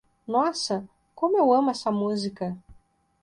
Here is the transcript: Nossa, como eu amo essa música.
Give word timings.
Nossa, 0.25 0.89
como 1.13 1.37
eu 1.37 1.53
amo 1.53 1.69
essa 1.69 1.91
música. 1.91 2.57